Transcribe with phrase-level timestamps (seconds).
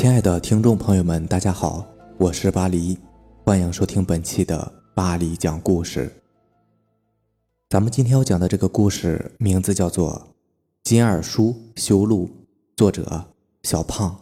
[0.00, 2.96] 亲爱的听众朋友们，大家好，我是巴黎，
[3.44, 6.10] 欢迎收听本期的巴黎讲故事。
[7.68, 10.10] 咱们今天要讲的这个故事名字叫做
[10.84, 12.26] 《金二叔修路》，
[12.78, 13.22] 作者
[13.62, 14.18] 小胖。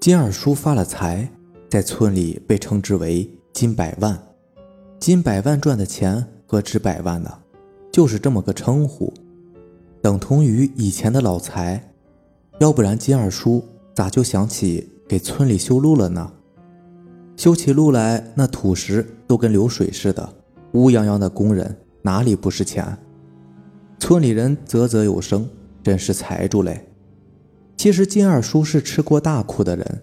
[0.00, 1.30] 金二叔发了财，
[1.70, 4.20] 在村里被称之为金百万。
[4.98, 7.38] 金百万赚的钱何止百万呢？
[7.92, 9.14] 就是这么个称呼。
[10.02, 11.80] 等同于以前的老财，
[12.58, 16.32] 要不然金二叔咋就想起给村里修路了呢？
[17.36, 20.28] 修起路来，那土石都跟流水似的，
[20.72, 22.84] 乌泱泱的工人哪里不是钱？
[24.00, 25.48] 村里人啧啧有声，
[25.84, 26.84] 真是财主嘞。
[27.76, 30.02] 其实金二叔是吃过大苦的人，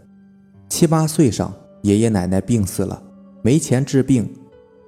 [0.69, 3.03] 七八岁上爷爷奶奶病死了，
[3.41, 4.33] 没钱治病，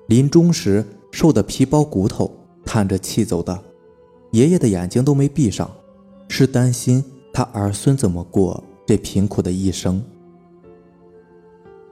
[0.08, 2.32] 临终时瘦得皮包骨头，
[2.64, 3.62] 叹着气走的。
[4.32, 5.70] 爷爷的眼睛都没闭上，
[6.28, 10.02] 是担心他儿孙怎么过这贫苦的一生。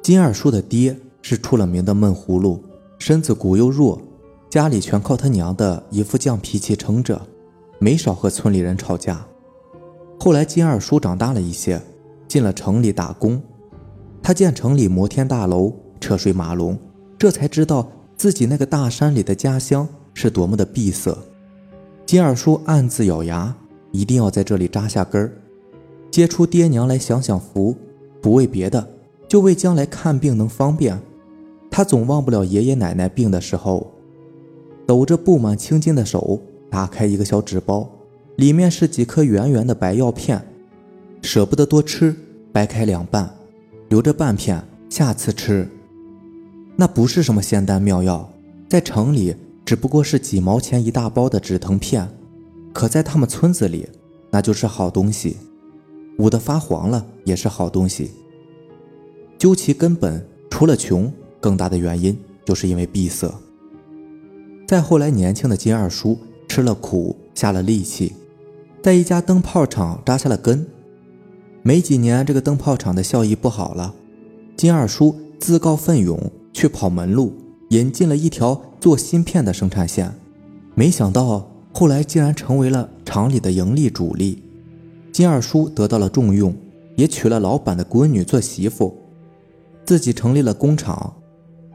[0.01, 2.63] 金二叔的爹是出了名的闷葫芦，
[2.97, 4.01] 身子骨又弱，
[4.49, 7.21] 家里全靠他娘的一副犟脾气撑着，
[7.77, 9.25] 没少和村里人吵架。
[10.17, 11.81] 后来金二叔长大了一些，
[12.27, 13.41] 进了城里打工，
[14.23, 16.79] 他见城里摩天大楼、车水马龙，
[17.17, 21.17] 这才知道自己那个大山里的家乡是多么的闭塞。
[22.09, 23.55] 金二叔暗自咬牙，
[23.91, 25.31] 一定要在这里扎下根儿，
[26.09, 27.77] 接出爹娘来享享福。
[28.19, 28.89] 不为别的，
[29.27, 30.99] 就为将来看病能方便。
[31.69, 33.93] 他总忘不了爷爷奶奶病的时候，
[34.87, 37.87] 抖着布满青筋的手，打开一个小纸包，
[38.37, 40.43] 里面是几颗圆圆的白药片，
[41.21, 42.15] 舍不得多吃，
[42.51, 43.29] 掰开两半，
[43.87, 45.69] 留着半片，下次吃。
[46.75, 48.27] 那不是什么仙丹妙药，
[48.67, 49.35] 在城里。
[49.69, 52.09] 只不过是几毛钱一大包的止疼片，
[52.73, 53.87] 可在他们村子里，
[54.31, 55.37] 那就是好东西。
[56.17, 58.09] 捂得发黄了也是好东西。
[59.37, 63.31] 究其根本，除了穷，更大的原因就是因为闭塞。
[64.67, 68.13] 再后来，年轻的金二叔吃了苦，下了力气，
[68.81, 70.65] 在一家灯泡厂扎下了根。
[71.61, 73.93] 没几年，这个灯泡厂的效益不好了，
[74.57, 77.33] 金二叔自告奋勇去跑门路。
[77.69, 80.13] 引进了一条做芯片的生产线，
[80.73, 84.43] 没想到后来竟然成为了厂里的盈利主力。
[85.11, 86.55] 金二叔得到了重用，
[86.95, 88.95] 也娶了老板的闺女做媳妇，
[89.85, 91.13] 自己成立了工厂，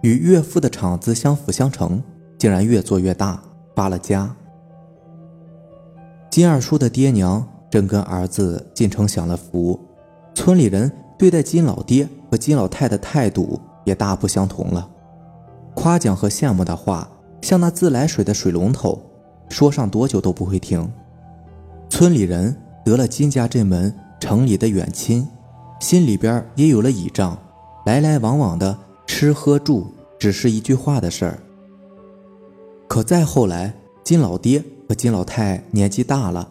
[0.02, 2.02] 与岳父的厂子相辅相成，
[2.38, 3.42] 竟然越做越大，
[3.74, 4.34] 发了家。
[6.30, 9.78] 金二叔的爹娘正跟儿子进城享了福，
[10.34, 14.88] 村里人对待金老爹和金老太的态度也大不相同了。
[15.74, 17.08] 夸奖和羡慕的话，
[17.42, 19.00] 像那自来水的水龙头，
[19.48, 20.90] 说上多久都不会停。
[21.90, 25.26] 村里人得了金家这门城里的远亲，
[25.80, 27.36] 心里边也有了倚仗，
[27.84, 28.76] 来来往往的
[29.06, 29.86] 吃喝住，
[30.18, 31.38] 只是一句话的事儿。
[32.88, 36.48] 可再后来，金老爹和金老太年纪大了，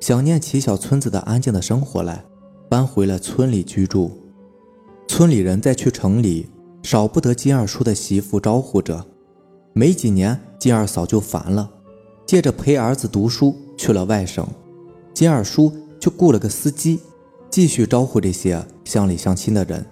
[0.00, 2.24] 想念起小村子的安静的生活来，
[2.68, 4.10] 搬回了村里居住。
[5.08, 6.50] 村里人再去城里。
[6.86, 9.04] 少不得金二叔的媳妇招呼着，
[9.72, 11.68] 没几年，金二嫂就烦了，
[12.24, 14.46] 借着陪儿子读书去了外省，
[15.12, 17.00] 金二叔就雇了个司机，
[17.50, 19.84] 继续招呼这些乡里乡亲的人。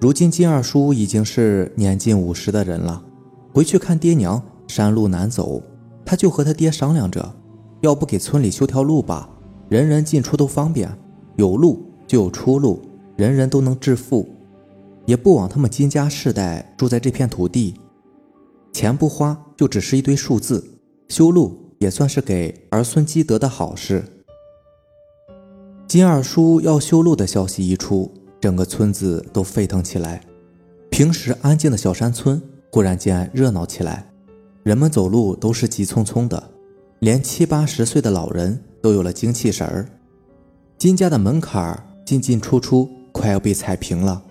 [0.00, 3.04] 如今金二叔已经是年近五十的人了，
[3.52, 5.62] 回去看爹娘，山路难走，
[6.02, 7.30] 他就和他爹商量着，
[7.82, 9.28] 要不给村里修条路吧，
[9.68, 10.90] 人人进出都方便，
[11.36, 12.80] 有路就有出路，
[13.16, 14.26] 人人都能致富。
[15.06, 17.74] 也不枉他们金家世代住在这片土地，
[18.72, 20.64] 钱不花就只是一堆数字，
[21.08, 24.04] 修路也算是给儿孙积德的好事。
[25.88, 30.22] 金二叔要修路的消息一出，整个村子都沸腾起来。
[30.88, 32.40] 平时安静的小山村
[32.70, 34.08] 忽然间热闹起来，
[34.62, 36.50] 人们走路都是急匆匆的，
[37.00, 39.88] 连七八十岁的老人都有了精气神儿。
[40.78, 41.76] 金家的门槛
[42.06, 44.22] 进进出出快要被踩平了。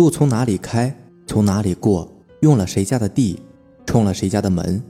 [0.00, 2.10] 路从哪里开，从哪里过，
[2.40, 3.38] 用了谁家的地，
[3.84, 4.82] 冲了谁家的门，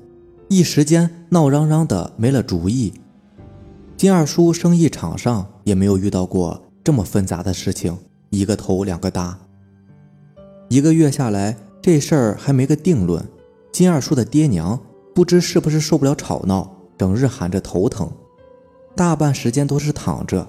[0.46, 2.92] 一时间闹嚷嚷的没了主意。
[3.96, 7.98] 金二叔生意场上也没有遇到过这么纷杂的事情，
[8.28, 9.36] 一个头两个大。
[10.68, 13.26] 一个月下来，这事儿还没个定论。
[13.72, 14.78] 金二叔的爹娘
[15.12, 18.08] 不知是不是受不了吵闹，整日喊着头疼，
[18.94, 20.46] 大半时间都是躺着。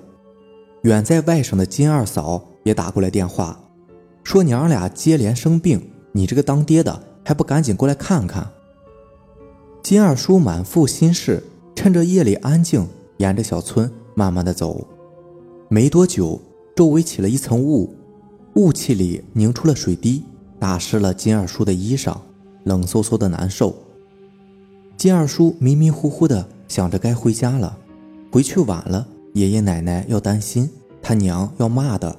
[0.83, 3.59] 远在外省的金二嫂也打过来电话。
[4.23, 8.49] 说娘俩接连生病，你这个当爹的还不赶紧过来看看？
[9.83, 11.43] 金二叔满腹心事，
[11.75, 12.87] 趁着夜里安静，
[13.17, 14.87] 沿着小村慢慢的走。
[15.69, 16.39] 没多久，
[16.75, 17.95] 周围起了一层雾，
[18.55, 20.23] 雾气里凝出了水滴，
[20.59, 22.15] 打湿了金二叔的衣裳，
[22.63, 23.75] 冷飕飕的难受。
[24.97, 27.75] 金二叔迷迷糊糊的想着该回家了，
[28.31, 30.69] 回去晚了，爷爷奶奶要担心，
[31.01, 32.15] 他娘要骂的。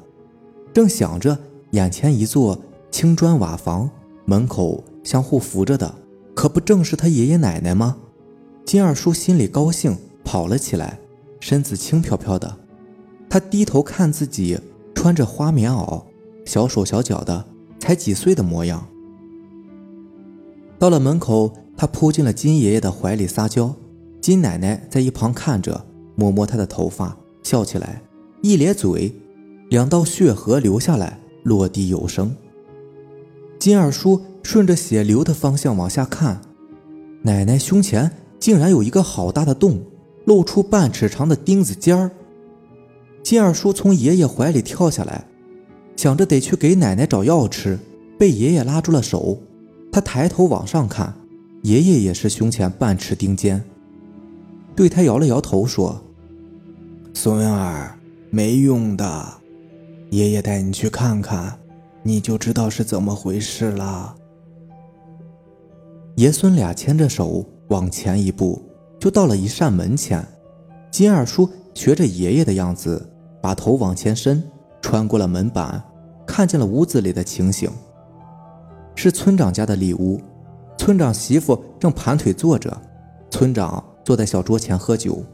[0.75, 1.39] 正想着，
[1.73, 2.59] 眼前一座
[2.91, 3.89] 青砖瓦房，
[4.27, 5.95] 门口相互扶着的，
[6.35, 7.97] 可不正是他爷爷奶奶吗？
[8.65, 10.99] 金二叔心里高兴，跑了起来，
[11.41, 12.59] 身子轻飘飘的。
[13.29, 14.59] 他低头看自己
[14.95, 16.03] 穿着花棉袄，
[16.45, 17.43] 小手小脚的，
[17.81, 18.87] 才几岁的模样。
[20.79, 23.75] 到了门口，他扑进了金爷爷的怀里撒娇，
[24.21, 25.87] 金奶奶在一旁看着，
[26.17, 28.03] 摸摸他的头发，笑起来，
[28.43, 29.11] 一咧嘴，
[29.71, 32.35] 两道血河流下来，落地有声。
[33.59, 36.41] 金二叔顺着血流的方向往下看，
[37.23, 39.81] 奶奶胸前竟然有一个好大的洞，
[40.25, 42.11] 露出半尺长的钉子尖儿。
[43.23, 45.25] 金二叔从爷爷怀里跳下来，
[45.97, 47.79] 想着得去给奶奶找药吃，
[48.19, 49.39] 被爷爷拉住了手。
[49.93, 51.15] 他抬头往上看，
[51.63, 53.63] 爷爷也是胸前半尺钉尖，
[54.75, 56.03] 对他摇了摇头说
[57.15, 57.97] ：“孙儿，
[58.31, 59.35] 没用的，
[60.13, 61.59] 爷爷带你去看看，
[62.03, 64.15] 你就知道是怎么回事了。”
[66.17, 68.63] 爷孙俩牵着手往前一步，
[69.01, 70.23] 就到了一扇门前。
[70.91, 73.09] 金二叔学着爷爷的样子。
[73.41, 74.41] 把头往前伸，
[74.81, 75.83] 穿过了门板，
[76.25, 77.69] 看见了屋子里的情形。
[78.95, 80.21] 是村长家的里屋，
[80.79, 82.81] 村长媳妇正盘腿坐着，
[83.31, 85.25] 村长坐在小桌前喝酒。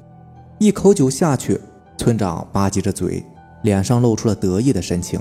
[0.58, 1.60] 一口酒下去，
[1.98, 3.22] 村长吧唧着嘴，
[3.69, 5.20] 脸上露出了得意的神情。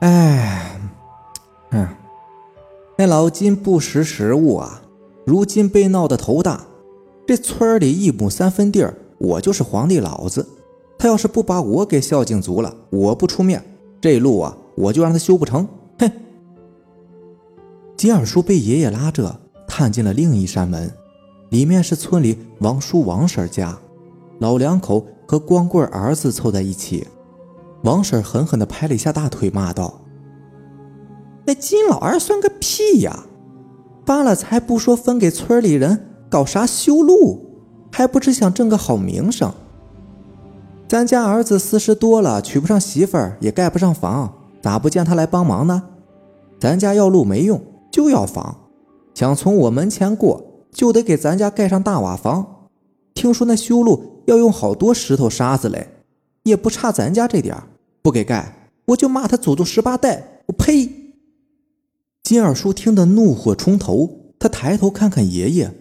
[0.00, 0.80] 哎，
[1.70, 1.86] 嗯，
[2.96, 4.80] 那老金不识时务啊，
[5.26, 6.64] 如今被闹得头大。
[7.26, 10.48] 这村里一亩三分地儿，我就是皇帝老子。
[10.98, 13.62] 他要是不把我给孝敬足了，我不出面，
[14.00, 15.68] 这路啊，我就让他修不成。
[15.98, 16.10] 哼！
[17.98, 20.90] 金二叔被爷爷拉着探进了另一扇门，
[21.50, 23.78] 里面是村里王叔王婶家，
[24.38, 27.06] 老两口和光棍儿子凑在一起。
[27.84, 30.00] 王婶狠狠地拍了一下大腿，骂道
[31.44, 33.26] ：“那金老二算个屁呀！
[34.06, 37.44] 发了财不说分给村里人，搞啥修路？
[37.92, 39.52] 还不是想挣个好名声？”
[40.88, 44.32] 咱家儿子四十多了，娶不上媳妇儿，也盖不上房，
[44.62, 45.82] 咋不见他来帮忙呢？
[46.58, 47.60] 咱家要路没用，
[47.92, 48.56] 就要房。
[49.14, 50.42] 想从我门前过，
[50.72, 52.57] 就得给咱家盖上大瓦房。
[53.18, 55.88] 听说那修路要用好多石头沙子嘞，
[56.44, 57.60] 也不差咱家这点
[58.00, 60.42] 不给盖，我就骂他祖宗十八代！
[60.46, 60.88] 我呸！
[62.22, 65.74] 金二叔听得怒火冲头，他抬头看看爷爷，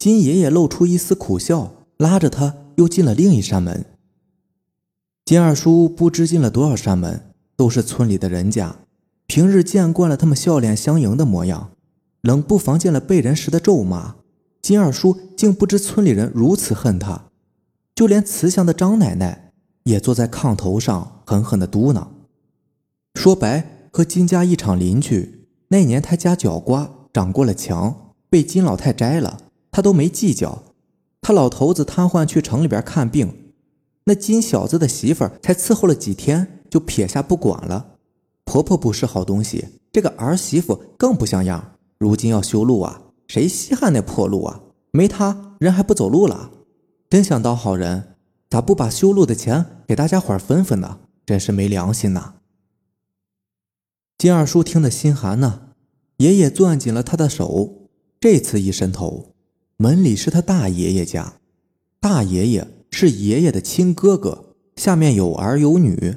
[0.00, 3.84] 金爷爷露出一丝苦笑，拉着他又进了另一扇门。
[5.24, 8.74] 金二叔不知进了多少扇门，都是村里的人家。
[9.28, 11.70] 平日见惯了他们笑脸相迎的模样，
[12.22, 14.16] 冷不防见了被人时的咒骂。
[14.62, 17.26] 金二叔竟不知村里人如此恨他，
[17.94, 19.52] 就连慈祥的张奶奶
[19.84, 22.06] 也坐在炕头上狠狠地嘟囔
[23.14, 25.48] ：“说白，和金家一场邻居。
[25.68, 29.38] 那年他家角瓜长过了墙，被金老太摘了，
[29.70, 30.62] 他都没计较。
[31.22, 33.52] 他老头子瘫痪，去城里边看病。”
[34.04, 37.94] 那金小子的媳妇儿才伺候了几天，就撇下不管了。
[38.44, 41.72] 婆婆不是好东西，这个儿媳妇更不像样。
[41.98, 44.60] 如今要修路啊，谁稀罕那破路啊？
[44.90, 46.50] 没他人还不走路了。
[47.08, 48.16] 真想当好人，
[48.48, 50.98] 咋不把修路的钱给大家伙分分呢？
[51.24, 52.32] 真是没良心呐！
[54.18, 55.68] 金二叔听得心寒呢，
[56.16, 57.88] 爷爷攥紧了他的手。
[58.18, 59.36] 这次一伸头，
[59.76, 61.34] 门里是他大爷爷家，
[62.00, 62.66] 大爷爷。
[62.90, 66.16] 是爷爷的亲哥哥，下面有儿有女，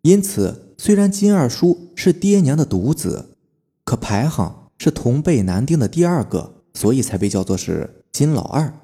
[0.00, 3.36] 因此虽然金二叔是爹娘的独子，
[3.84, 8.74] 可排行是同辈男丁的第二个，所以才被叫做是金老二。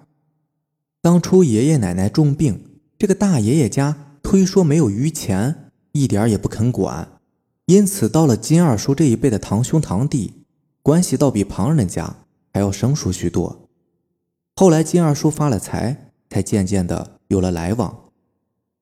[1.02, 2.62] 当初爷爷奶奶重病，
[2.97, 7.09] 这个大爷爷家推说没有余钱，一点也不肯管，
[7.67, 10.45] 因此到了金二叔这一辈的堂兄堂弟，
[10.83, 12.14] 关系倒比旁人家
[12.52, 13.69] 还要生疏许多。
[14.55, 16.05] 后来金二叔发了财。
[16.31, 18.11] 才渐渐的有了来往，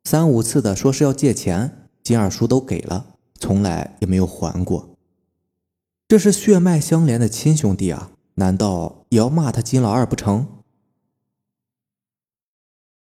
[0.03, 3.07] 三五次的说是要借钱，金二叔都给了，
[3.39, 4.96] 从来也没有还过。
[6.09, 10.47] 这是血脉相连的亲兄弟啊，难道也要骂他金老二不成？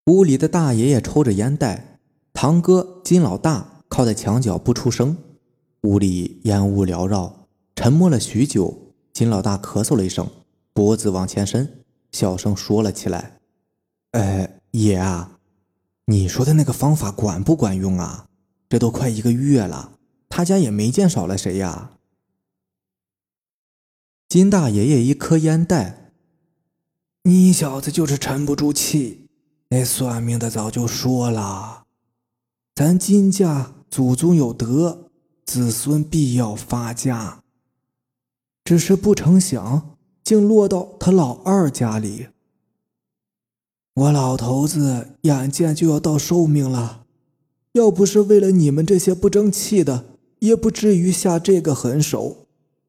[0.06, 1.98] 屋里的大爷爷抽着烟袋，
[2.32, 5.16] 堂哥金老大靠在墙角不出声。
[5.82, 8.94] 屋里烟雾缭绕，沉默了许久。
[9.12, 10.30] 金老大咳嗽了一声，
[10.72, 11.82] 脖子往前伸，
[12.12, 13.40] 小声说了起来。
[14.12, 15.38] 哎，爷啊，
[16.04, 18.26] 你说的那个方法管不管用啊？
[18.68, 21.90] 这都快一个月了，他家也没见少了谁呀。
[24.32, 26.10] 金大爷爷一颗烟袋，
[27.24, 29.28] 你小子就是沉不住气。
[29.68, 31.84] 那算命的早就说了，
[32.74, 35.10] 咱金家祖宗有德，
[35.44, 37.42] 子孙必要发家。
[38.64, 42.28] 只是不成想，竟落到他老二家里。
[43.96, 47.04] 我老头子眼见就要到寿命了，
[47.72, 50.06] 要不是为了你们这些不争气的，
[50.38, 52.41] 也不至于下这个狠手，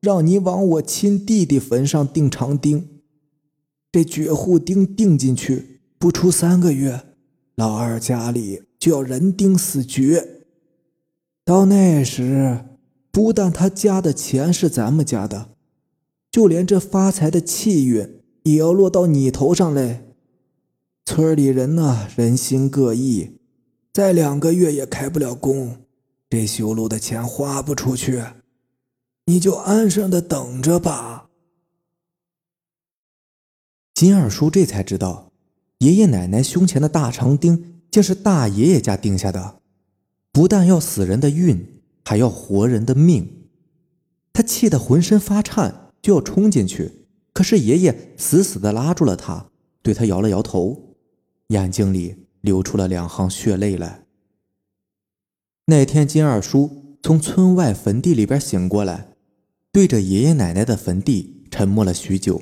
[0.04, 2.90] 让你往我亲弟弟坟上钉长钉。
[3.90, 7.04] 这绝户钉钉进去，不出三个月，
[7.56, 10.42] 老二家里就要人丁死绝。
[11.46, 12.66] 到那时，
[13.12, 15.52] 不但他家的钱是咱们家的。
[16.30, 20.02] 就连这发财的气运也要落到你头上嘞！
[21.06, 23.38] 村里人呢，人心各异，
[23.94, 25.78] 再两个月也开不了工，
[26.30, 28.22] 这修路的钱花不出去，
[29.26, 31.30] 你就安生的等着吧。
[33.94, 35.32] 金二叔这才知道，
[35.80, 39.62] 爷爷奶奶胸前的大长钉竟是大爷爷家钉下的，
[40.32, 43.48] 不但要死人的运，还要活人的命，
[44.34, 45.82] 他气得浑身发颤。
[46.04, 49.50] 就要冲进去，可是爷爷死死的拉住了他，
[49.82, 50.98] 对他摇了摇头，
[51.48, 54.04] 眼睛里流出了两行血泪来。
[55.68, 59.13] 那天，金二叔从村外坟地里边醒过来，
[59.74, 62.40] 对着爷爷奶奶的坟地沉默了许久，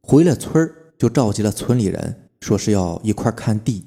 [0.00, 3.84] 回了村就召集了村里人，说是要一块看地。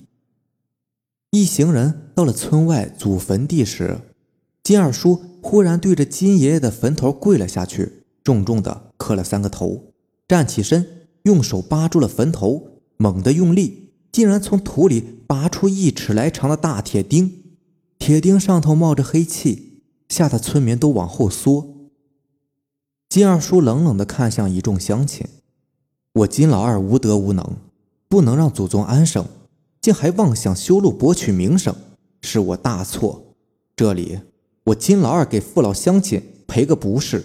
[1.31, 3.99] 一行人到了村外祖坟地时，
[4.63, 8.05] 金二叔忽然对着金爷爷的坟头跪了下去。
[8.23, 9.91] 重重的磕了三个头，
[10.25, 17.43] 站起身，用手扒住了坟头，猛地用力，竟然从土里拔出一尺来长的大铁钉，
[17.99, 21.74] 铁钉上头冒着黑气，吓得村民都往后缩。
[23.15, 25.25] 金二叔冷冷地看向一众乡亲
[26.11, 27.55] ：“我金老二无德无能，
[28.09, 29.25] 不能让祖宗安生，
[29.79, 31.73] 竟还妄想修路博取名声，
[32.19, 33.23] 是我大错。
[33.73, 34.19] 这里，
[34.65, 37.23] 我金老二给父老乡亲赔个不是。”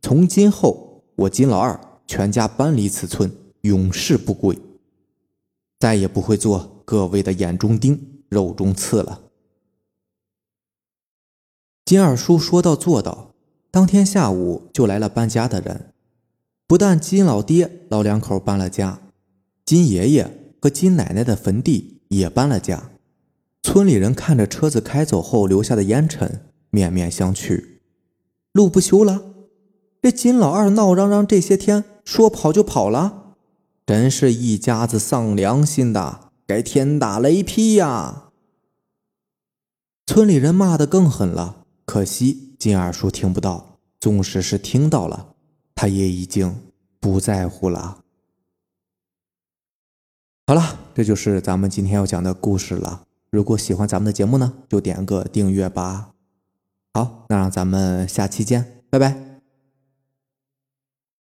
[0.00, 4.58] 从今后，我金老二全家搬离此村，永世不归，
[5.78, 9.20] 再也不会做各位的眼中钉、肉中刺了。
[11.84, 13.25] 金二叔说到做到，
[13.76, 15.92] 当天下午就来了搬家的人。
[16.66, 19.02] 不但金老爹老两口搬了家，
[19.66, 22.92] 金爷爷和金奶奶的坟地也搬了家。
[23.62, 27.62] 村里人看着车子开走后留下的烟尘，面面相觑。
[28.52, 29.34] 路不修了。
[30.00, 33.34] 这金老二闹嚷嚷这些天，说跑就跑了，
[33.84, 38.30] 真是一家子丧良心的，该天打雷劈呀！
[40.06, 45.34] 村里人骂得更狠了，可惜金二叔听不到，纵使是听到了，
[45.74, 46.54] 他也已经
[46.98, 47.98] 不在乎了。
[50.46, 53.02] 好了，这就是咱们今天要讲的故事了。
[53.30, 56.10] 如果喜欢咱们的节目呢，就点个订阅吧。
[56.94, 59.25] 好，那让咱们下期见，拜拜。